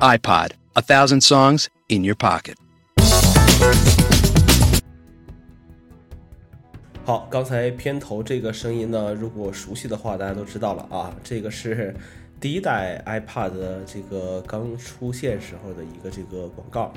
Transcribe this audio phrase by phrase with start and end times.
[0.00, 2.54] iPod, a thousand songs in your pocket.
[7.04, 11.94] 好，刚才片头这个声音呢，如果熟悉的话，大家都知道了啊，这个是
[12.40, 16.90] 第一代 iPad 的这个刚出现时候的一个这个广告。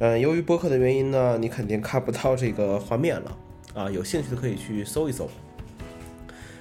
[0.00, 3.36] 嗯，由于播客的原因呢，你肯定看不到这个画面了
[3.74, 5.30] 啊，有兴趣的可以去搜一搜。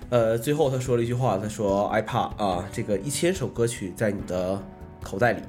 [0.09, 4.61] 呃，最后他说了一句话，他说 iPad 啊，这个一千首歌曲在你的
[5.07, 5.41] 口袋里。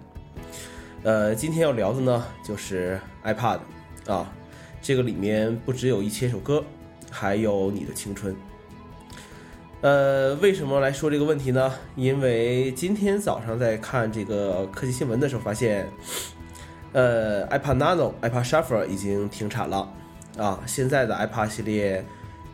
[1.03, 3.59] 呃，今天要聊的呢就是 iPad
[4.07, 4.33] 啊，
[4.81, 6.65] 这个里面不只有一千首歌。
[7.11, 8.37] 还有你的青春。
[9.81, 11.73] 呃，为什么来说这个问题呢？
[11.97, 15.89] 因为今天早上在看这个科技新闻的时候，发现，
[16.93, 19.91] 呃，iPad Nano、iPad Shuffle 已经停产了
[20.37, 20.61] 啊。
[20.67, 22.05] 现在的 iPad 系列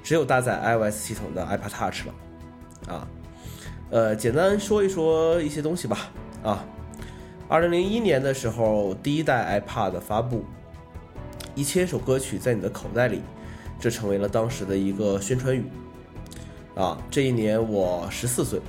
[0.05, 3.09] 只有搭载 iOS 系统的 iPad Touch 了啊。
[3.91, 6.13] 呃，简单说一说一些东西吧
[6.45, 6.65] 啊。
[7.55, 10.45] 二零零一年的时候，第一代 iPad 发布，
[11.55, 13.21] 一千首歌曲在你的口袋里。
[13.79, 15.63] 这成为了当时的一个宣传语，
[16.75, 18.61] 啊，这一年我十四岁。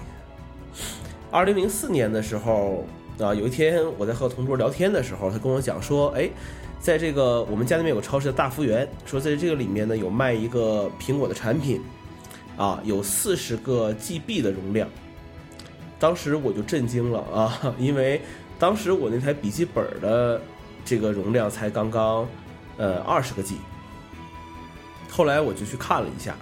[1.32, 2.86] 二零零四年的时候，
[3.18, 6.30] 啊，有一天我在和同桌聊天的时候，他跟我讲说，哎，
[6.80, 11.82] 在这个我们家那边有个超市的大福源，说在这个里面呢有卖一个苹果的产品，
[12.56, 14.88] 啊，有四十个 GB 的容量。
[15.98, 18.22] 当时我就震惊了啊，因为
[18.58, 20.40] 当时我那台笔记本的
[20.84, 22.28] 这个容量才刚刚，
[22.78, 23.58] 呃，二十个 G。
[25.10, 26.36] 后来我就去看了一下，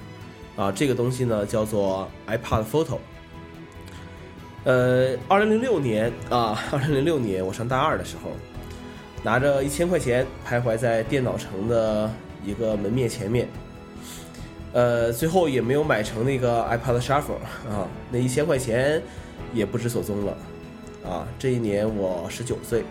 [0.56, 2.98] 啊，这个东西呢叫做 iPad Photo。
[4.64, 8.32] 呃，二零零六年啊， 二零零六年我上大二的时候，
[9.24, 12.10] 拿着一千块钱徘徊在电脑城的
[12.46, 13.48] 一个门面前面，
[14.72, 17.36] 呃，最后也没有买成那个 iPad Shuffle
[17.70, 19.02] 啊，那一千块钱
[19.54, 20.38] 也不知所踪了，
[21.04, 22.84] 啊，这一年我十九岁。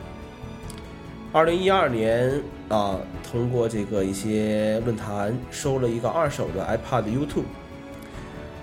[1.33, 7.43] 二零一二年啊，通过这个一些论坛收了一个二手的 iPad U2，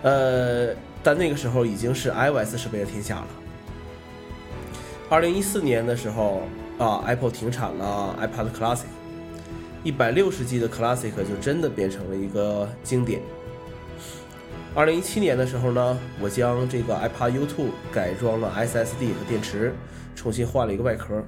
[0.03, 3.27] 呃，但那个时候已经是 iOS 设备的天下了。
[5.09, 6.43] 二零一四年的时候
[6.77, 8.85] 啊，Apple 停产了 iPad Classic，
[9.83, 13.19] 一百六十 G 的 Classic 就真的变成了一个经典。
[14.75, 19.73] 二零一七年的时候呢，我将这个 iPad U2 改装了 SSD 和电池，
[20.15, 21.23] 重新换了一个外壳。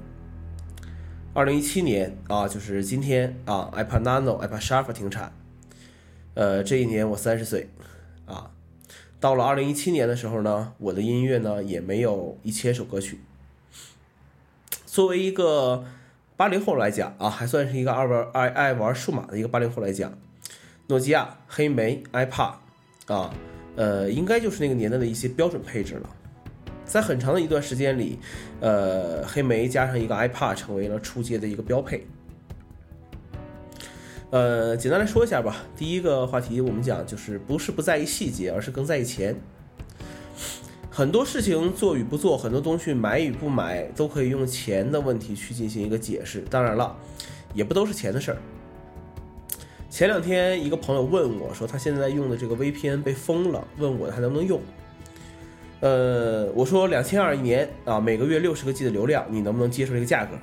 [1.34, 5.34] 二零一七年啊，就是今天啊，iPad Nano、iPad Shuffle 停产。
[6.36, 7.70] 呃，这一年我三十岁，
[8.26, 8.52] 啊，
[9.20, 13.20] 到了二零一七年的时候呢，我的音乐呢也没有一千首歌曲。
[14.86, 15.84] 作为一个
[16.38, 20.14] 八零后来讲啊，还算是一个爱玩爱爱玩数码的一个八零后来讲，
[20.88, 22.54] 诺基亚、黑莓、iPad
[23.12, 23.34] 啊，
[23.76, 26.10] 呃，应该就是那个年代的一些标准配置了。
[26.86, 28.20] 在很长的一段时间里，
[28.60, 32.06] 呃，黑莓加上一个 iPad 成为了出街的一个标配。
[34.30, 35.58] 呃，简单来说一下吧。
[35.76, 39.36] 第一个话题我们讲就是不是不在意细节，而是更在意钱。
[40.90, 46.42] 很多事情做与不做，很多东西买与不买，都可以用钱的问题去进行一个解释。
[46.50, 46.94] 当然了，
[47.54, 48.38] 也不都是钱的事儿。
[49.92, 54.62] 前两天一个朋友问我说，他现在用的这个 VPN 被封了，问我还能不能用。
[55.82, 60.38] 呃，我说两千二一年啊，每个月六十个 G 的流量，你能不能接受这个价格？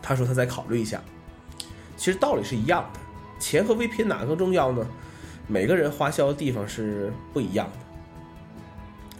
[0.00, 0.98] 他说他再考虑一下。
[1.98, 3.00] 其实道理是一样的，
[3.38, 4.88] 钱和 VPN 哪个更重要呢？
[5.46, 7.72] 每个人花销的地方是不一样的。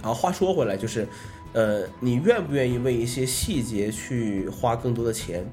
[0.00, 1.06] 好，话说回来，就是，
[1.52, 5.44] 呃，你愿不愿意为一些细节去花更多的钱？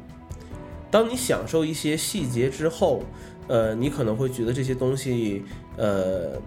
[0.92, 3.04] 当你享受一些细节之后，
[3.48, 5.44] 呃，你可能会觉得这些东西，
[5.78, 6.40] 呃，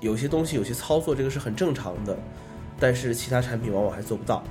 [0.00, 2.16] 有些东西有些操作，这个是很正常的。
[2.78, 4.44] 但是其他产品往往还做不到。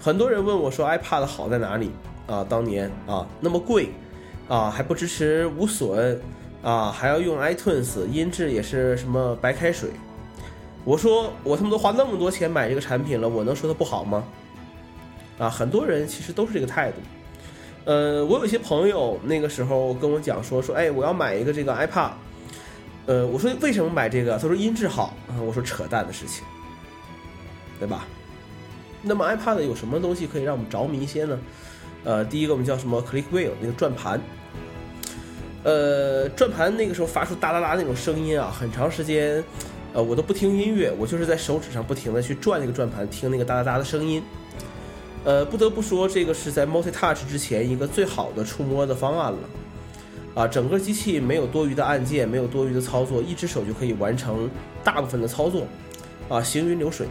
[0.00, 1.90] 很多人问我说：“iPad 好在哪里？”
[2.28, 3.88] 啊，当年啊那么贵，
[4.48, 6.20] 啊还不支持无损，
[6.62, 9.90] 啊还要用 iTunes，音质也是什么白开水。
[10.84, 14.24] 我说我他妈都花那么多钱买这个产品了，我能说它不好吗？
[15.38, 16.98] 啊，很多人其实都是这个态度。
[17.84, 22.10] 呃，我有一些朋友那个时候跟我讲说说，哎，我要买一个这个 iPad。
[23.06, 24.38] 呃，我说为什么买这个？
[24.38, 25.16] 他说音质好。
[25.44, 26.44] 我说扯淡的事情。
[27.78, 28.06] 对吧？
[29.02, 31.36] 那么 iPad 有什么东西可以让我们着迷一些呢？
[32.04, 34.20] 呃，第一个我们叫什么 Click Wheel 那个转盘。
[35.64, 39.42] 呃，转盘那个时候发出哒哒哒那种声音啊，很长时间，
[39.92, 44.22] 呃，我都不听音乐，我就是在手指上不停的去转那个转盘，听那个哒哒哒的声音。
[45.24, 49.38] 呃，不得不说，这个是在 Multi Touch 之前一个最好的触摸的方案了。
[50.34, 54.50] 啊，整个机器没有多余的按键，没有多余的操作，一只手就可以完成
[54.82, 55.66] 大部分的操作。
[56.28, 57.06] 啊，行云流水。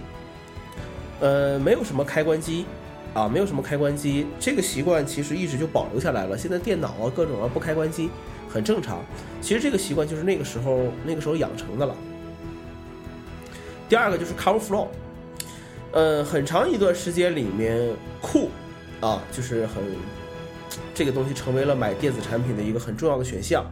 [1.20, 2.66] 呃，没有什么开关机，
[3.14, 6.36] 啊，没有什么开关机，这个习惯其实一直就保留下来了。
[6.36, 8.10] 现在电脑啊各种啊不开关机
[8.50, 9.04] 很正常。
[9.40, 11.96] 其实这个习惯就是那个时候那个时候养成的了。
[13.88, 14.88] 第二个就是 Cover Flow，
[15.92, 18.50] 呃，很长一段时间里面酷
[19.02, 19.84] 啊，就是很
[20.94, 23.66] 这个东西成为了买电子产品的一个很重要的选项。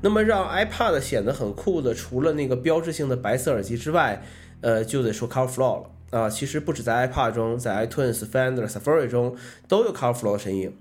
[0.00, 4.24] 那么让 iPad 显得很酷的，除了那个标志性的白色耳机之外，
[4.60, 5.90] 呃，就得说 CarFlow 了。
[6.10, 9.34] 啊，其实不止在 iPad 中，在 iTunes、Finder、Safari 中
[9.66, 10.76] 都有 CarFlow 的身影。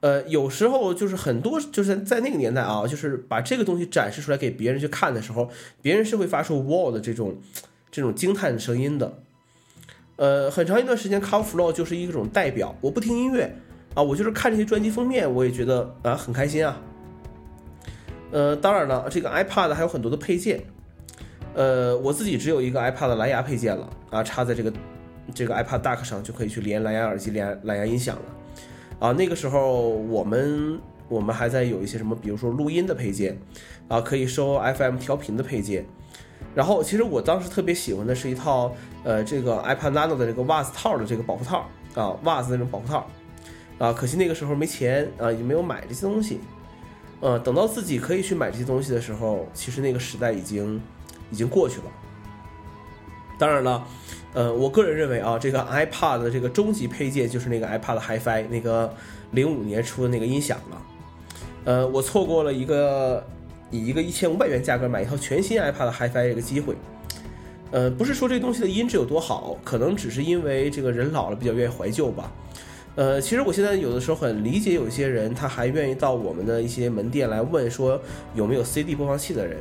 [0.00, 5.50] 呃，有时候就是很多，就是在那个年代啊，就是把这个东西展示出来给别人去看的时候，
[5.82, 7.36] 别人是会发出 “wow” 的这种
[7.90, 9.18] 这种惊叹的声音的。
[10.18, 12.74] 呃，很长一段时间，Car Flow 就是一种代表。
[12.80, 13.54] 我不听音乐
[13.94, 16.76] 啊，我就是看这些专辑封面，我也觉得啊很开心啊。
[18.32, 20.60] 呃，当然了，这个 iPad 还有很多的配件。
[21.54, 24.72] 呃，我自己只有一个 iPad 蓝牙配件了啊，插在这个
[25.32, 28.22] 这个 iPad Dock 上就可以去连蓝牙耳机、连蓝牙音响了
[28.98, 29.12] 啊。
[29.12, 33.38] 那个时候我们我们还在有一些什么，比如说录音的配件
[33.86, 35.86] 啊，可以收 FM 调频的配件。
[36.54, 38.74] 然后其实我当时特别喜欢的是一套
[39.04, 43.06] 呃这个 iPad Nano 的这个袜子套的这个保护套啊，袜子那种保护套
[43.78, 43.92] 啊。
[43.92, 46.40] 可惜那个时候没钱啊，也没有买这些东西。
[47.20, 50.80] 呃，等到自己可以去买这些东西的时候，其实那个时代已经。
[51.30, 51.84] 已经过去了。
[53.38, 53.86] 当然了，
[54.32, 58.90] 呃，我个人认为啊，这个 iPad 的这个终极配件就是那个 iPad HiFi 那个
[59.32, 60.82] 零五年出的那个音响了。
[61.66, 63.22] 呃，我错过了一个
[63.70, 66.74] 以一个一千五百元价格买一套全新 iPad HiFi 这个机会。
[67.70, 72.32] 呃，不是说这东西的音质有多好，可能只是因为这个人老了比较愿意怀旧吧。
[72.94, 78.00] 呃，其实我现在有的时候很理解有些人他还愿意到我们的一些门店来问说
[78.34, 79.58] 有没有 CD 播放器的人。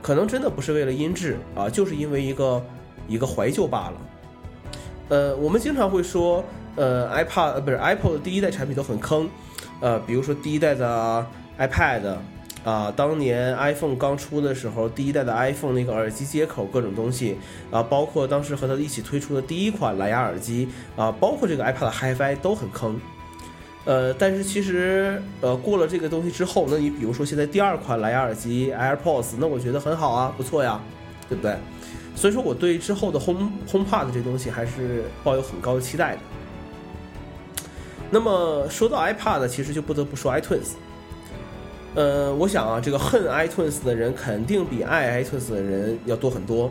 [0.00, 2.64] 可能真的不是为了音质啊，就是因为一个
[3.08, 4.00] 一个怀旧罢了。
[5.08, 6.44] 呃，我们经常会说，
[6.76, 9.28] 呃，iPad 呃不是 Apple 的第一代产品都很坑，
[9.80, 11.26] 呃，比如说第一代的
[11.58, 12.16] iPad
[12.64, 17.38] 啊，当年 iPhone 刚出的时候，第一代的 iPhone 那个耳机接口各种东西
[17.70, 23.00] 啊，包括当时和它一起推出的第一款蓝牙耳机啊，包括这个 iPad HiFi 都很坑。
[23.84, 30.78] 呃，但是其实，呃，过了这个东西之后，那你比如说现在第二款蓝牙耳机 AirPods，那我觉得很好啊，不错呀，
[31.26, 31.56] 对不对？
[32.14, 36.18] 所以说我对之后的 Home HomePod 这东西还是抱有很高的期待的。
[38.10, 40.72] 那么说到 iPad，其实就不得不说 iTunes。
[41.94, 46.70] 呃，我想啊，这个恨 iTunes 的人肯定比爱 iTunes 的人要多很多。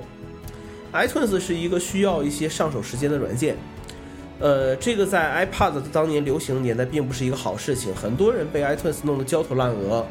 [0.93, 3.57] iTunes 是一个需要一些上手时间的软件。
[4.39, 10.05] 呃，这个在 iPad 当年流行年代并不是一个好事情，很多人被 iTunes 弄得焦头烂额。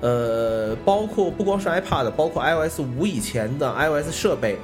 [0.00, 4.58] 呃，包括不光是 iPad，包括 iOS 五以前的 iOS 设备，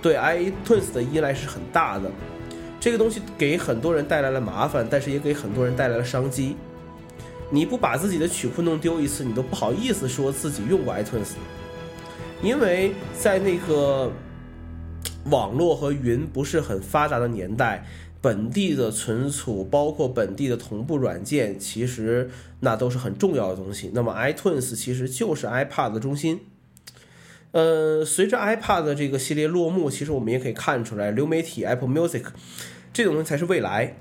[0.00, 2.10] 对 iTunes 的依赖是很大的。
[2.80, 6.56] 这个东西给很多人带来了麻烦，但是也给很多人带来了商机。
[7.52, 11.34] 你不把自己的曲库弄丢一次，你都不好意思说自己用过 iTunes，
[12.42, 14.10] 因为在那个
[15.26, 17.86] 网络和云不是很发达的年代。
[18.22, 23.90] 本地的存储，包括本地的同步软件，其实那都是很重要的东西。
[23.92, 26.38] 那么 iTunes 其实就是 iPad 的中心。
[27.50, 32.22] 呃，随着 iPad 的这个系列落幕，其实我们也可以看出来，流媒体 Apple Music
[32.92, 33.96] 这种东西才是未来。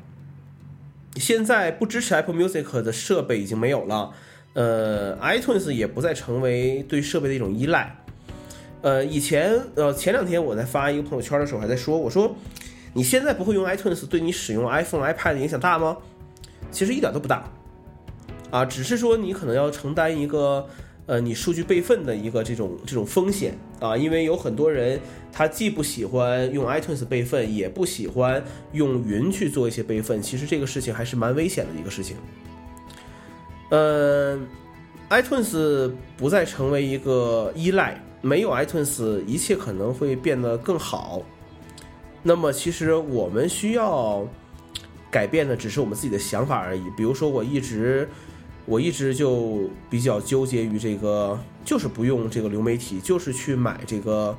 [1.15, 4.11] 现在不支持 Apple Music 的设备已经没有了，
[4.53, 8.03] 呃，iTunes 也不再成为对设备的一种依赖。
[8.81, 12.35] 呃，以前呃前两天我在发一个朋友圈的时候还在说，我说。
[12.93, 15.95] 你现在不会用 iTunes，对你使用 iPhone、iPad 影响大吗？
[16.71, 17.49] 其实一点都不大，
[18.49, 20.67] 啊，只是说你可能要承担一个，
[21.05, 24.97] 呃，你数据备份的一个这种这种风险啊，因为有很多人
[25.33, 28.41] 他既不喜欢用 iTunes 备份，也不喜欢
[28.73, 32.15] 用云去做一些备份，其实这个事情还是蛮危险的一个事情。
[33.71, 34.47] 嗯
[35.09, 41.23] ，iTunes 不再成为一个依赖，没有 iTunes，一切可能会变得更好。
[42.21, 44.23] 那么，其实我们需要
[45.09, 46.83] 改变的只是我们自己的想法而已。
[46.95, 48.07] 比如说，我一直
[48.71, 54.33] 我一直就比较纠结于这个，就是不用这个流媒体，就是去买这个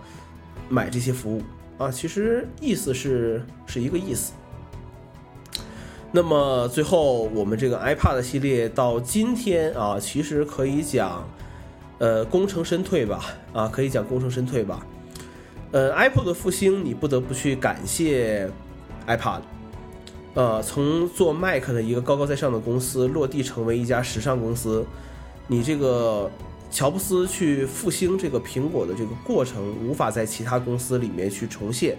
[0.70, 1.42] 买这些服务
[1.76, 1.90] 啊。
[1.90, 4.32] 其实意思是是一个意思。
[6.10, 11.28] 那么最后，我们这个 iPad 系列到今天啊，其实可以讲
[11.98, 14.86] 呃功成身退吧啊，可以讲功成身退吧。
[15.72, 18.50] 呃，Apple 的复兴，你不得不去感谢
[19.06, 19.42] iPad。
[20.34, 24.84] 呃，从做 Mac 的一个高高在上的公司落地成为一家时尚公司，
[25.46, 26.30] 你这个
[26.70, 31.98] 乔布斯去复兴这个苹果的这个过程，无法在其他公司里面去重现。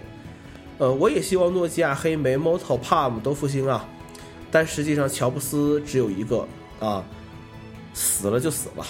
[0.78, 3.88] 呃，我也希望诺基亚、黑莓、Moto、Palm 都复兴啊。
[4.50, 6.46] 但实际上乔布斯只有一个
[6.80, 7.04] 啊，
[7.92, 8.84] 死了就死了。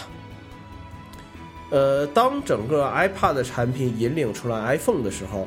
[1.71, 5.47] 呃，当整个 iPad 产品引领出来 iPhone 的时候，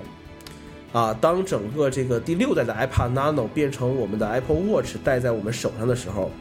[0.93, 6.31] 啊，当整个这个第六代的 iPad Nano 变成我们的 Apple Watch 戴在我们手上的时候，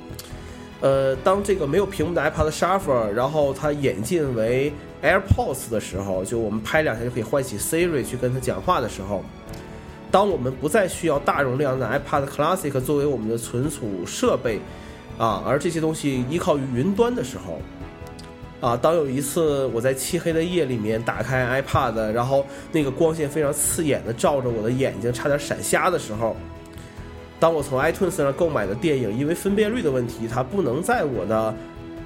[0.81, 4.73] 呃，当这个没有屏幕的 iPad Shuffle，然后它演进为
[5.03, 9.25] AirPods 的时候，就我们拍两下就可以唤起 Siri 去跟它讲话的时候，
[10.11, 14.61] 当我们不再需要大容量的 iPad Classic 作为我们的存储设备，
[15.19, 17.61] 啊，而这些东西依靠于云端的时候。
[18.61, 26.35] 啊，当有一次我在漆黑的夜里面打开 iPad，然后那个光线非常刺眼的照着我的眼睛，差点闪瞎的时候，
[27.39, 31.55] 当我从 iTunes 上购买的电影，因为分辨率的问题，它不能在我的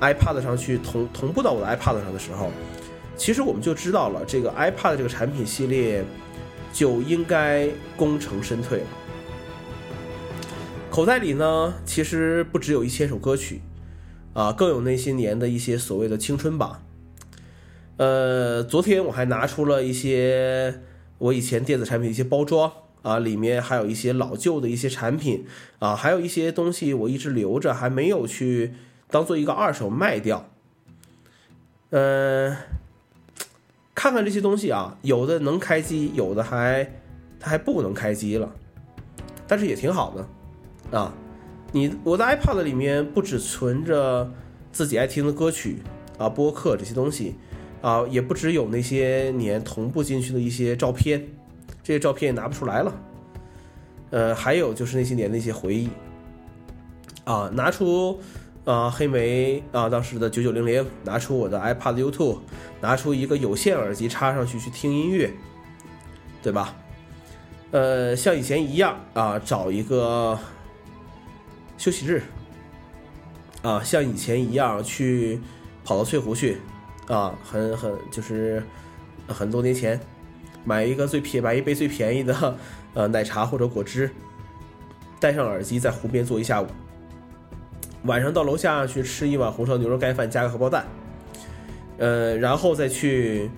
[0.01, 2.51] iPad 上去同同步到我的 iPad 上的时候，
[3.17, 6.05] 其实我们就知道了，这个 iPad 这个产品系列
[6.73, 8.87] 就应该功成身退了。
[10.91, 13.61] 口袋里呢，其实不只有一千首歌曲。
[14.33, 16.83] 啊，更有那些年的一些所谓的青春吧。
[17.97, 20.81] 呃，昨天我还拿出了一些
[21.19, 22.73] 我以前电子产品一些包装
[23.03, 25.45] 啊，里面还有一些老旧的一些产品
[25.81, 28.73] 啊，还有一些东西我一直留着，还没有去
[29.09, 30.49] 当做一个二手卖掉。
[31.91, 32.57] 嗯，
[33.95, 36.91] 看看这些东西啊，有的能开机，有的还
[37.39, 38.51] 它还不能开机了，
[39.47, 41.13] 但是也挺好的啊。
[41.73, 44.33] 你我的 iPad 里面不只存着
[44.73, 45.79] 自己爱听的歌曲
[46.19, 47.37] 啊、播客这些东西
[47.81, 51.27] 啊，也不只有那些年同步进去的一些照片，
[51.83, 52.93] 这些照片也拿不出来了。
[54.11, 55.89] 呃，还有就是那些年的一些回忆
[57.25, 58.19] 啊，拿出
[58.65, 62.39] 啊黑莓啊当时的九九零零，拿出我的 iPad U2，
[62.81, 65.31] 拿出一个有线耳机插上去去听音乐，
[66.43, 66.75] 对吧？
[67.71, 70.37] 呃，像以前一样啊，找一个。
[71.81, 72.23] 休息日，
[73.63, 75.41] 啊，像以前一样去
[75.83, 76.59] 跑到翠湖去，
[77.09, 78.63] 啊，很很就是
[79.27, 79.99] 很多年前，
[80.63, 82.55] 买一个最便买一杯最便宜的
[82.93, 84.11] 呃奶茶或者果汁，
[85.19, 86.67] 戴上耳机在湖边坐一下午，
[88.05, 90.85] 晚上到楼下去吃一碗红烧牛肉盖饭加个荷包蛋，
[91.97, 93.51] 呃，然后再去，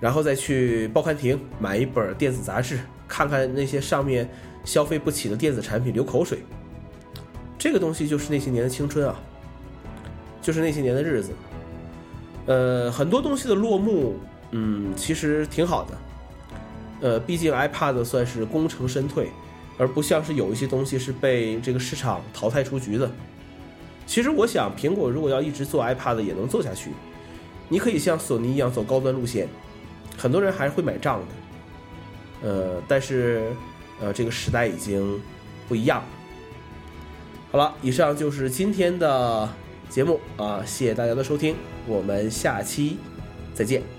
[0.00, 4.28] 然后再去报刊亭买一本电子杂志，看看那些上面
[4.64, 6.40] 消费不起的电子产品流口水。
[7.66, 9.16] 这个东西就是那些年的青春啊，
[10.40, 11.32] 就是那些年的日子。
[12.46, 14.20] 呃，很多东西的落幕，
[14.52, 15.98] 嗯，其实挺好的。
[17.00, 19.32] 呃，毕竟 iPad 算是功成身退，
[19.78, 23.10] 而不像是有一些东西是被这个市场淘汰出局的。
[24.06, 26.92] 其实我想，苹果如果要一直做 iPad，也能做下去。
[27.68, 29.48] 你可以像索尼一样走高端路线，
[30.16, 31.18] 很多人还是会买账
[32.42, 32.48] 的。
[32.48, 33.50] 呃，但是，
[34.00, 35.20] 呃，这个时代已经
[35.66, 36.00] 不一样。
[37.50, 39.48] 好了，以上就是今天的
[39.88, 41.54] 节目啊，谢谢大家的收听，
[41.86, 42.98] 我们下期
[43.54, 43.95] 再见。